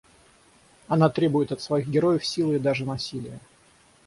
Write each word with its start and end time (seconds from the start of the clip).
Она 0.87 1.11
требует 1.11 1.51
от 1.51 1.61
своих 1.61 1.87
героев 1.87 2.25
силы 2.25 2.55
и 2.55 2.57
даже 2.57 2.85
насилия. 2.85 3.39